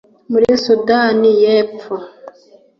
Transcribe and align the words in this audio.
muri 0.31 0.47
Sudani 0.63 1.31
y’Epfo 1.43 1.93